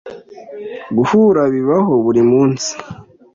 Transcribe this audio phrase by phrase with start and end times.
[0.95, 2.71] Guhura bibaho buri munsi.